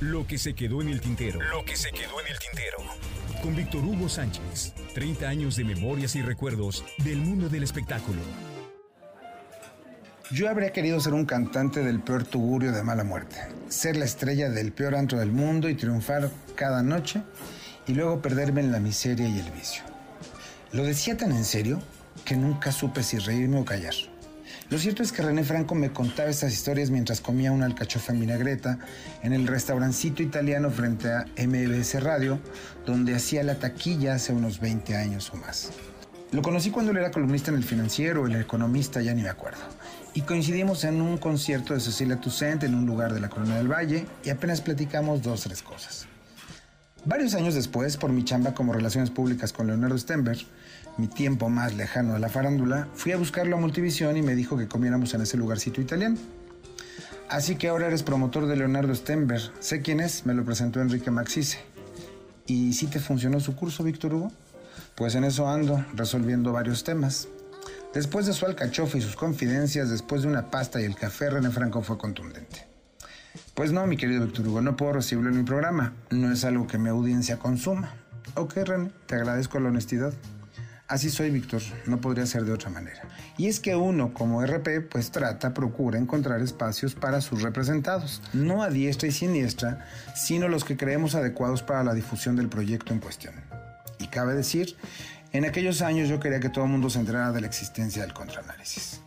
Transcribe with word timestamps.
Lo 0.00 0.26
que 0.26 0.36
se 0.36 0.54
quedó 0.54 0.82
en 0.82 0.90
el 0.90 1.00
tintero. 1.00 1.40
Lo 1.40 1.64
que 1.64 1.74
se 1.74 1.90
quedó 1.90 2.20
en 2.20 2.26
el 2.26 2.38
tintero. 2.38 2.76
Con 3.42 3.56
Víctor 3.56 3.82
Hugo 3.82 4.10
Sánchez. 4.10 4.74
30 4.92 5.26
años 5.26 5.56
de 5.56 5.64
memorias 5.64 6.14
y 6.16 6.20
recuerdos 6.22 6.84
del 6.98 7.16
mundo 7.16 7.48
del 7.48 7.62
espectáculo. 7.62 8.20
Yo 10.30 10.50
habría 10.50 10.70
querido 10.70 11.00
ser 11.00 11.14
un 11.14 11.24
cantante 11.24 11.82
del 11.82 12.00
peor 12.00 12.24
tugurio 12.24 12.72
de 12.72 12.82
mala 12.82 13.04
muerte, 13.04 13.36
ser 13.68 13.96
la 13.96 14.04
estrella 14.04 14.50
del 14.50 14.72
peor 14.72 14.96
antro 14.96 15.18
del 15.18 15.32
mundo 15.32 15.70
y 15.70 15.76
triunfar 15.76 16.30
cada 16.56 16.82
noche 16.82 17.22
y 17.86 17.94
luego 17.94 18.20
perderme 18.20 18.60
en 18.60 18.72
la 18.72 18.80
miseria 18.80 19.26
y 19.26 19.38
el 19.38 19.50
vicio. 19.52 19.82
Lo 20.72 20.82
decía 20.82 21.16
tan 21.16 21.32
en 21.32 21.46
serio 21.46 21.80
que 22.26 22.36
nunca 22.36 22.70
supe 22.70 23.02
si 23.02 23.16
reírme 23.16 23.60
o 23.60 23.64
callar. 23.64 23.94
Lo 24.68 24.78
cierto 24.78 25.04
es 25.04 25.12
que 25.12 25.22
René 25.22 25.44
Franco 25.44 25.76
me 25.76 25.92
contaba 25.92 26.28
estas 26.28 26.52
historias 26.52 26.90
mientras 26.90 27.20
comía 27.20 27.52
una 27.52 27.66
alcachofa 27.66 28.12
en 28.12 28.18
vinagreta 28.18 28.80
en 29.22 29.32
el 29.32 29.46
restaurancito 29.46 30.24
italiano 30.24 30.70
frente 30.70 31.12
a 31.12 31.26
MBS 31.36 32.02
Radio, 32.02 32.40
donde 32.84 33.14
hacía 33.14 33.44
la 33.44 33.60
taquilla 33.60 34.14
hace 34.14 34.32
unos 34.32 34.58
20 34.58 34.96
años 34.96 35.30
o 35.32 35.36
más. 35.36 35.70
Lo 36.32 36.42
conocí 36.42 36.70
cuando 36.70 36.90
él 36.90 36.98
era 36.98 37.12
columnista 37.12 37.52
en 37.52 37.58
El 37.58 37.62
Financiero 37.62 38.22
o 38.22 38.26
El 38.26 38.34
Economista, 38.34 39.00
ya 39.00 39.14
ni 39.14 39.22
me 39.22 39.28
acuerdo. 39.28 39.60
Y 40.14 40.22
coincidimos 40.22 40.82
en 40.82 41.00
un 41.00 41.16
concierto 41.18 41.72
de 41.72 41.78
Cecilia 41.78 42.20
Toussaint 42.20 42.64
en 42.64 42.74
un 42.74 42.86
lugar 42.86 43.14
de 43.14 43.20
la 43.20 43.28
Corona 43.28 43.56
del 43.58 43.70
Valle 43.70 44.06
y 44.24 44.30
apenas 44.30 44.62
platicamos 44.62 45.22
dos, 45.22 45.42
tres 45.42 45.62
cosas. 45.62 46.08
Varios 47.06 47.34
años 47.34 47.54
después, 47.54 47.96
por 47.96 48.10
mi 48.10 48.24
chamba 48.24 48.52
como 48.52 48.72
Relaciones 48.72 49.10
Públicas 49.10 49.52
con 49.52 49.68
Leonardo 49.68 49.96
Stenberg, 49.96 50.40
mi 50.98 51.06
tiempo 51.06 51.48
más 51.48 51.72
lejano 51.76 52.16
a 52.16 52.18
la 52.18 52.28
farándula, 52.28 52.88
fui 52.94 53.12
a 53.12 53.16
buscarlo 53.16 53.56
a 53.56 53.60
Multivisión 53.60 54.16
y 54.16 54.22
me 54.22 54.34
dijo 54.34 54.58
que 54.58 54.66
comiéramos 54.66 55.14
en 55.14 55.20
ese 55.20 55.36
lugarcito 55.36 55.80
italiano. 55.80 56.16
Así 57.28 57.54
que 57.54 57.68
ahora 57.68 57.86
eres 57.86 58.02
promotor 58.02 58.48
de 58.48 58.56
Leonardo 58.56 58.92
Stenberg. 58.92 59.52
Sé 59.60 59.82
quién 59.82 60.00
es, 60.00 60.26
me 60.26 60.34
lo 60.34 60.44
presentó 60.44 60.80
Enrique 60.80 61.12
Maxice. 61.12 61.58
¿Y 62.44 62.72
si 62.72 62.88
te 62.88 62.98
funcionó 62.98 63.38
su 63.38 63.54
curso, 63.54 63.84
Víctor 63.84 64.12
Hugo? 64.12 64.32
Pues 64.96 65.14
en 65.14 65.22
eso 65.22 65.48
ando, 65.48 65.84
resolviendo 65.94 66.50
varios 66.50 66.82
temas. 66.82 67.28
Después 67.94 68.26
de 68.26 68.32
su 68.32 68.46
alcachofa 68.46 68.98
y 68.98 69.00
sus 69.00 69.14
confidencias, 69.14 69.90
después 69.90 70.22
de 70.22 70.28
una 70.28 70.50
pasta 70.50 70.80
y 70.80 70.84
el 70.84 70.96
café, 70.96 71.30
René 71.30 71.50
Franco 71.50 71.82
fue 71.82 71.98
contundente. 71.98 72.65
Pues 73.56 73.72
no, 73.72 73.86
mi 73.86 73.96
querido 73.96 74.26
Víctor 74.26 74.46
Hugo, 74.46 74.60
no 74.60 74.76
puedo 74.76 74.92
recibirlo 74.92 75.30
en 75.30 75.38
mi 75.38 75.42
programa. 75.42 75.94
No 76.10 76.30
es 76.30 76.44
algo 76.44 76.66
que 76.66 76.76
mi 76.76 76.90
audiencia 76.90 77.38
consuma. 77.38 77.94
Ok, 78.34 78.52
René, 78.56 78.90
te 79.06 79.14
agradezco 79.14 79.58
la 79.58 79.70
honestidad. 79.70 80.12
Así 80.88 81.08
soy, 81.08 81.30
Víctor, 81.30 81.62
no 81.86 81.98
podría 81.98 82.26
ser 82.26 82.44
de 82.44 82.52
otra 82.52 82.68
manera. 82.68 83.00
Y 83.38 83.46
es 83.46 83.58
que 83.58 83.74
uno, 83.74 84.12
como 84.12 84.44
RP, 84.44 84.82
pues 84.90 85.10
trata, 85.10 85.54
procura 85.54 85.98
encontrar 85.98 86.42
espacios 86.42 86.94
para 86.94 87.22
sus 87.22 87.40
representados, 87.40 88.20
no 88.34 88.62
a 88.62 88.68
diestra 88.68 89.08
y 89.08 89.12
siniestra, 89.12 89.86
sino 90.14 90.48
los 90.48 90.62
que 90.62 90.76
creemos 90.76 91.14
adecuados 91.14 91.62
para 91.62 91.82
la 91.82 91.94
difusión 91.94 92.36
del 92.36 92.50
proyecto 92.50 92.92
en 92.92 93.00
cuestión. 93.00 93.32
Y 93.98 94.08
cabe 94.08 94.34
decir, 94.34 94.76
en 95.32 95.46
aquellos 95.46 95.80
años 95.80 96.10
yo 96.10 96.20
quería 96.20 96.40
que 96.40 96.50
todo 96.50 96.66
el 96.66 96.70
mundo 96.72 96.90
se 96.90 96.98
enterara 96.98 97.32
de 97.32 97.40
la 97.40 97.46
existencia 97.46 98.02
del 98.02 98.12
contraanálisis. 98.12 99.00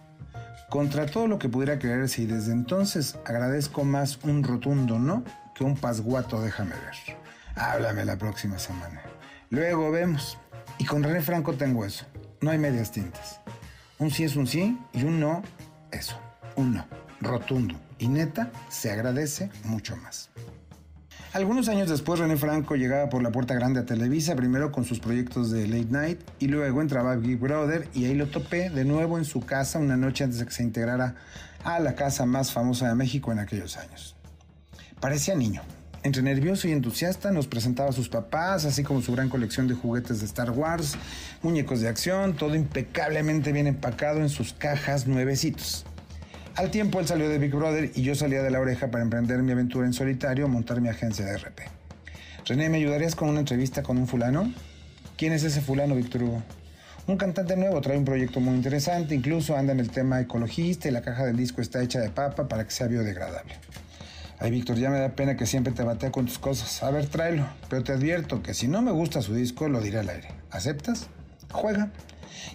Contra 0.70 1.08
todo 1.08 1.28
lo 1.28 1.40
que 1.40 1.50
pudiera 1.50 1.80
creerse 1.80 2.22
y 2.22 2.26
desde 2.28 2.52
entonces 2.52 3.18
agradezco 3.26 3.84
más 3.84 4.20
un 4.24 4.44
rotundo 4.44 5.00
no 5.00 5.24
que 5.56 5.64
un 5.64 5.76
pasguato 5.76 6.42
déjame 6.42 6.72
ver. 6.72 7.18
Háblame 7.56 8.06
la 8.06 8.18
próxima 8.18 8.60
semana. 8.60 9.02
Luego 9.50 9.92
vemos. 9.92 10.38
Y 10.78 10.86
con 10.86 11.04
René 11.04 11.22
Franco 11.22 11.54
tengo 11.54 11.86
eso. 11.86 12.06
No 12.42 12.52
hay 12.52 12.60
medias 12.60 12.92
tintas. 12.92 13.42
Un 13.98 14.12
sí 14.12 14.24
es 14.24 14.36
un 14.36 14.46
sí 14.46 14.78
y 14.94 15.04
un 15.04 15.20
no, 15.20 15.42
eso. 15.92 16.20
Un 16.56 16.76
no. 16.76 16.86
Rotundo. 17.20 17.76
Y 17.98 18.08
neta, 18.08 18.52
se 18.70 18.92
agradece 18.92 19.50
mucho 19.66 19.98
más. 19.98 20.30
Algunos 21.32 21.70
años 21.70 21.88
después, 21.88 22.20
René 22.20 22.38
Franco 22.38 22.76
llegaba 22.76 23.08
por 23.10 23.22
la 23.22 23.32
puerta 23.32 23.54
grande 23.54 23.80
a 23.80 23.86
Televisa, 23.86 24.36
primero 24.36 24.72
con 24.72 24.84
sus 24.84 25.00
proyectos 25.00 25.52
de 25.52 25.68
Late 25.68 25.92
Night, 25.92 26.20
y 26.40 26.48
luego 26.48 26.82
entraba 26.82 27.12
a 27.12 27.16
Big 27.18 27.38
Brother, 27.38 27.88
y 27.94 28.06
ahí 28.06 28.16
lo 28.16 28.28
topé 28.30 28.72
de 28.72 28.84
nuevo 28.84 29.20
en 29.20 29.26
su 29.26 29.42
casa 29.42 29.78
una 29.78 29.96
noche 29.96 30.24
antes 30.24 30.40
de 30.40 30.46
que 30.46 30.52
se 30.52 30.64
integrara 30.64 31.14
a 31.64 31.80
la 31.80 31.94
casa 31.94 32.26
más 32.26 32.52
famosa 32.52 32.88
de 32.88 32.96
México 32.96 33.32
en 33.32 33.38
aquellos 33.38 33.78
años. 33.78 34.16
Parecía 35.00 35.36
niño, 35.36 35.62
entre 36.02 36.24
nervioso 36.24 36.68
y 36.68 36.72
entusiasta 36.72 37.30
nos 37.30 37.46
presentaba 37.46 37.90
a 37.90 37.94
sus 37.94 38.10
papás, 38.10 38.66
así 38.66 38.82
como 38.82 39.04
su 39.04 39.12
gran 39.12 39.30
colección 39.30 39.68
de 39.68 39.76
juguetes 39.76 40.22
de 40.22 40.26
Star 40.26 40.50
Wars, 40.50 40.96
muñecos 41.44 41.80
de 41.82 41.90
acción, 41.90 42.38
todo 42.38 42.56
impecablemente 42.56 43.52
bien 43.52 43.68
empacado 43.68 44.20
en 44.20 44.30
sus 44.30 44.54
cajas 44.54 45.06
nuevecitos. 45.06 45.86
Al 46.60 46.72
tiempo 46.72 47.00
él 47.00 47.08
salió 47.08 47.30
de 47.30 47.38
Big 47.38 47.56
Brother 47.56 47.90
y 47.96 48.02
yo 48.02 48.16
salía 48.16 48.44
de 48.44 48.52
la 48.52 48.60
oreja 48.60 48.92
para 48.92 49.02
emprender 49.02 49.42
mi 49.44 49.54
aventura 49.54 49.88
en 49.88 49.94
solitario, 49.94 50.46
montar 50.50 50.82
mi 50.82 50.90
agencia 50.90 51.24
de 51.24 51.38
RP. 51.38 51.62
René, 52.46 52.68
¿me 52.68 52.80
ayudarías 52.80 53.16
con 53.16 53.30
una 53.30 53.40
entrevista 53.40 53.82
con 53.82 53.98
un 53.98 54.08
fulano? 54.10 54.54
¿Quién 55.16 55.32
es 55.32 55.46
ese 55.46 55.62
fulano, 55.62 55.96
Víctor 55.96 56.24
Hugo? 56.24 56.44
Un 57.08 57.16
cantante 57.16 57.56
nuevo, 57.56 57.80
trae 57.80 57.98
un 57.98 58.04
proyecto 58.04 58.42
muy 58.42 58.56
interesante, 58.56 59.16
incluso 59.16 59.56
anda 59.56 59.72
en 59.72 59.80
el 59.80 59.90
tema 59.90 60.20
ecologista 60.20 60.90
y 60.90 60.92
la 60.92 61.02
caja 61.02 61.26
del 61.26 61.38
disco 61.38 61.62
está 61.62 61.82
hecha 61.82 62.02
de 62.02 62.10
papa 62.10 62.50
para 62.50 62.66
que 62.66 62.72
sea 62.72 62.88
biodegradable. 62.88 63.54
Ay, 64.38 64.52
Víctor, 64.52 64.76
ya 64.76 64.90
me 64.90 65.00
da 65.00 65.16
pena 65.16 65.38
que 65.38 65.46
siempre 65.46 65.72
te 65.72 65.84
batea 65.84 66.12
con 66.12 66.26
tus 66.26 66.40
cosas. 66.40 66.84
A 66.84 66.92
ver, 66.92 67.08
tráelo. 67.08 67.48
Pero 67.70 67.86
te 67.86 67.94
advierto 67.94 68.44
que 68.44 68.54
si 68.54 68.68
no 68.68 68.82
me 68.82 68.92
gusta 68.92 69.22
su 69.22 69.34
disco, 69.34 69.70
lo 69.70 69.80
diré 69.80 70.00
al 70.00 70.10
aire. 70.10 70.28
¿Aceptas? 70.52 71.08
Juega. 71.54 71.90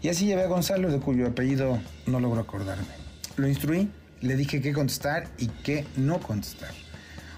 Y 0.03 0.11
así 0.11 0.27
llevé 0.27 0.43
a 0.43 0.49
Gonzalo, 0.49 0.93
de 0.93 1.01
cuyo 1.01 1.27
apellido 1.27 1.79
no 2.05 2.21
logro 2.21 2.43
acordarme. 2.43 3.04
Lo 3.37 3.49
instruí, 3.49 3.91
le 4.21 4.37
dije 4.37 4.61
qué 4.61 4.73
contestar 4.73 5.27
y 5.39 5.49
qué 5.49 5.87
no 5.97 6.21
contestar. 6.21 6.71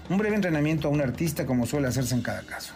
Un 0.09 0.17
breve 0.17 0.35
entrenamiento 0.35 0.87
a 0.87 0.91
un 0.91 1.01
artista 1.01 1.45
como 1.45 1.65
suele 1.65 1.87
hacerse 1.87 2.15
en 2.15 2.21
cada 2.21 2.43
caso. 2.43 2.73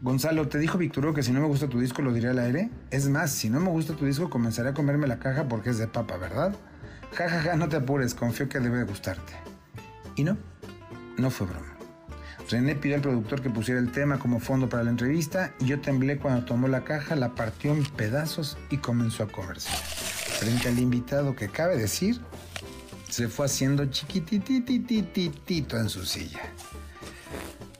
Gonzalo, 0.00 0.48
¿te 0.48 0.58
dijo 0.58 0.78
Víctor 0.78 1.14
que 1.14 1.22
si 1.22 1.30
no 1.30 1.40
me 1.40 1.46
gusta 1.46 1.68
tu 1.68 1.78
disco 1.78 2.02
lo 2.02 2.12
diré 2.12 2.30
al 2.30 2.38
aire? 2.40 2.70
Es 2.90 3.08
más, 3.08 3.30
si 3.30 3.48
no 3.48 3.60
me 3.60 3.70
gusta 3.70 3.94
tu 3.94 4.04
disco 4.04 4.28
comenzaré 4.30 4.70
a 4.70 4.74
comerme 4.74 5.06
la 5.06 5.20
caja 5.20 5.48
porque 5.48 5.70
es 5.70 5.78
de 5.78 5.86
papa, 5.86 6.16
¿verdad? 6.16 6.54
Ja, 7.12 7.28
ja, 7.28 7.42
ja, 7.42 7.56
no 7.56 7.68
te 7.68 7.76
apures, 7.76 8.14
confío 8.14 8.48
que 8.48 8.58
debe 8.58 8.82
gustarte. 8.82 9.34
Y 10.16 10.24
no, 10.24 10.36
no 11.18 11.30
fue 11.30 11.46
broma. 11.46 11.76
René 12.50 12.74
pidió 12.74 12.96
al 12.96 13.02
productor 13.02 13.42
que 13.42 13.50
pusiera 13.50 13.78
el 13.78 13.92
tema 13.92 14.18
como 14.18 14.40
fondo 14.40 14.68
para 14.68 14.82
la 14.82 14.90
entrevista 14.90 15.54
y 15.60 15.66
yo 15.66 15.80
temblé 15.80 16.18
cuando 16.18 16.44
tomó 16.44 16.66
la 16.66 16.82
caja, 16.82 17.14
la 17.14 17.34
partió 17.34 17.72
en 17.72 17.84
pedazos 17.84 18.58
y 18.70 18.78
comenzó 18.78 19.22
a 19.22 19.28
comerse. 19.28 19.70
Frente 20.42 20.68
al 20.68 20.78
invitado 20.78 21.36
que 21.36 21.48
cabe 21.48 21.76
decir, 21.76 22.20
se 23.08 23.28
fue 23.28 23.46
haciendo 23.46 23.86
chiquititititito 23.86 25.76
en 25.76 25.88
su 25.88 26.04
silla. 26.04 26.40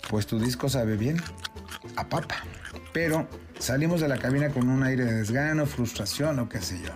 Pues 0.09 0.27
tu 0.27 0.39
disco 0.39 0.69
sabe 0.69 0.97
bien, 0.97 1.21
a 1.97 2.09
papa. 2.09 2.37
Pero 2.93 3.27
salimos 3.59 4.01
de 4.01 4.09
la 4.09 4.19
cabina 4.19 4.51
con 4.51 4.69
un 4.69 4.83
aire 4.83 5.05
de 5.05 5.15
desgano, 5.15 5.67
frustración 5.67 6.39
o 6.39 6.49
qué 6.49 6.61
sé 6.61 6.81
yo. 6.83 6.93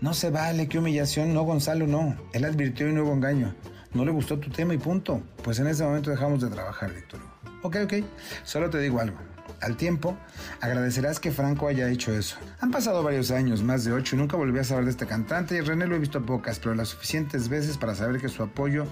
No 0.00 0.12
se 0.12 0.30
vale, 0.30 0.68
qué 0.68 0.78
humillación, 0.78 1.32
no 1.32 1.42
Gonzalo, 1.42 1.86
no. 1.86 2.16
Él 2.32 2.44
advirtió 2.44 2.86
un 2.86 2.94
nuevo 2.94 3.12
engaño 3.12 3.54
no 3.94 4.04
le 4.04 4.10
gustó 4.10 4.38
tu 4.38 4.50
tema 4.50 4.74
y 4.74 4.78
punto. 4.78 5.22
Pues 5.42 5.60
en 5.60 5.68
ese 5.68 5.84
momento 5.84 6.10
dejamos 6.10 6.42
de 6.42 6.50
trabajar, 6.50 6.92
Víctor. 6.92 7.20
Ok, 7.62 7.76
ok. 7.84 7.94
Solo 8.42 8.68
te 8.68 8.78
digo 8.78 9.00
algo. 9.00 9.16
Al 9.60 9.76
tiempo, 9.76 10.16
agradecerás 10.60 11.20
que 11.20 11.30
Franco 11.30 11.68
haya 11.68 11.88
hecho 11.88 12.12
eso. 12.12 12.36
Han 12.60 12.70
pasado 12.70 13.02
varios 13.02 13.30
años, 13.30 13.62
más 13.62 13.84
de 13.84 13.92
ocho, 13.92 14.16
y 14.16 14.18
nunca 14.18 14.36
volví 14.36 14.58
a 14.58 14.64
saber 14.64 14.84
de 14.84 14.90
este 14.90 15.06
cantante, 15.06 15.56
y 15.56 15.60
René 15.60 15.86
lo 15.86 15.96
he 15.96 15.98
visto 15.98 16.24
pocas, 16.24 16.58
pero 16.58 16.74
las 16.74 16.88
suficientes 16.88 17.48
veces 17.48 17.78
para 17.78 17.94
saber 17.94 18.20
que 18.20 18.28
su 18.28 18.42
apoyo 18.42 18.86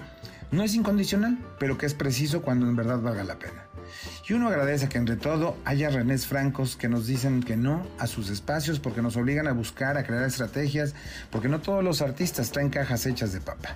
no 0.51 0.63
es 0.63 0.75
incondicional, 0.75 1.37
pero 1.59 1.77
que 1.77 1.85
es 1.85 1.93
preciso 1.93 2.41
cuando 2.41 2.67
en 2.67 2.75
verdad 2.75 2.99
valga 2.99 3.23
la 3.23 3.39
pena. 3.39 3.65
Y 4.27 4.33
uno 4.33 4.47
agradece 4.47 4.89
que 4.89 4.97
entre 4.97 5.15
todo 5.15 5.57
haya 5.65 5.89
Renés 5.89 6.27
Francos 6.27 6.75
que 6.75 6.89
nos 6.89 7.07
dicen 7.07 7.43
que 7.43 7.57
no 7.57 7.85
a 7.99 8.07
sus 8.07 8.29
espacios 8.29 8.79
porque 8.79 9.01
nos 9.01 9.17
obligan 9.17 9.47
a 9.47 9.53
buscar, 9.53 9.97
a 9.97 10.03
crear 10.03 10.23
estrategias, 10.23 10.93
porque 11.31 11.49
no 11.49 11.59
todos 11.59 11.83
los 11.83 12.01
artistas 12.01 12.51
traen 12.51 12.69
cajas 12.69 13.05
hechas 13.05 13.33
de 13.33 13.41
papa. 13.41 13.75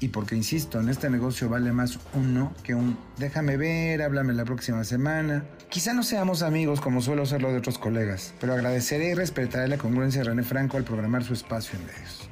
Y 0.00 0.08
porque, 0.08 0.34
insisto, 0.34 0.80
en 0.80 0.88
este 0.88 1.10
negocio 1.10 1.48
vale 1.50 1.72
más 1.72 1.98
un 2.14 2.34
no 2.34 2.54
que 2.62 2.74
un 2.74 2.96
déjame 3.18 3.58
ver, 3.58 4.00
háblame 4.00 4.32
la 4.32 4.46
próxima 4.46 4.82
semana. 4.84 5.44
Quizá 5.68 5.92
no 5.92 6.02
seamos 6.02 6.42
amigos 6.42 6.80
como 6.80 7.02
suelo 7.02 7.26
serlo 7.26 7.52
de 7.52 7.58
otros 7.58 7.78
colegas, 7.78 8.32
pero 8.40 8.54
agradeceré 8.54 9.10
y 9.10 9.14
respetaré 9.14 9.68
la 9.68 9.76
congruencia 9.76 10.22
de 10.22 10.30
René 10.30 10.42
Franco 10.42 10.78
al 10.78 10.84
programar 10.84 11.22
su 11.22 11.34
espacio 11.34 11.78
en 11.78 11.86
medios. 11.86 12.30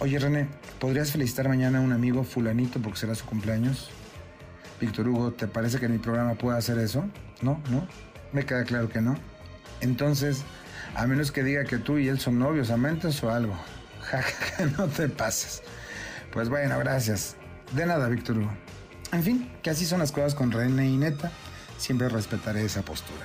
Oye 0.00 0.18
René, 0.18 0.48
¿podrías 0.80 1.12
felicitar 1.12 1.48
mañana 1.48 1.78
a 1.78 1.80
un 1.80 1.92
amigo 1.92 2.24
fulanito 2.24 2.80
porque 2.80 2.98
será 2.98 3.14
su 3.14 3.24
cumpleaños? 3.24 3.90
Víctor 4.82 5.06
Hugo, 5.06 5.30
¿te 5.30 5.46
parece 5.46 5.78
que 5.78 5.86
mi 5.86 5.98
programa 5.98 6.34
pueda 6.34 6.58
hacer 6.58 6.76
eso? 6.78 7.04
No, 7.40 7.62
no. 7.70 7.86
Me 8.32 8.44
queda 8.44 8.64
claro 8.64 8.88
que 8.88 9.00
no. 9.00 9.14
Entonces, 9.80 10.42
a 10.96 11.06
menos 11.06 11.30
que 11.30 11.44
diga 11.44 11.62
que 11.62 11.78
tú 11.78 11.98
y 11.98 12.08
él 12.08 12.18
son 12.18 12.40
novios, 12.40 12.68
amantes 12.68 13.22
o 13.22 13.30
algo. 13.30 13.56
Jajaja, 14.00 14.66
no 14.76 14.88
te 14.88 15.08
pases. 15.08 15.62
Pues 16.32 16.48
bueno, 16.48 16.76
gracias. 16.80 17.36
De 17.76 17.86
nada, 17.86 18.08
Víctor 18.08 18.38
Hugo. 18.38 18.50
En 19.12 19.22
fin, 19.22 19.52
que 19.62 19.70
así 19.70 19.86
son 19.86 20.00
las 20.00 20.10
cosas 20.10 20.34
con 20.34 20.50
René 20.50 20.88
y 20.88 20.96
Neta. 20.96 21.30
Siempre 21.78 22.08
respetaré 22.08 22.64
esa 22.64 22.82
postura. 22.82 23.24